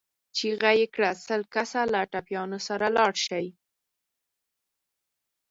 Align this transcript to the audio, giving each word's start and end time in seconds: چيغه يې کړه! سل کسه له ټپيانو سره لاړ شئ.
چيغه 0.37 0.71
يې 0.79 0.87
کړه! 0.95 1.11
سل 1.27 1.41
کسه 1.53 1.81
له 1.93 2.01
ټپيانو 2.11 2.59
سره 2.67 2.85
لاړ 2.97 3.13
شئ. 3.25 3.45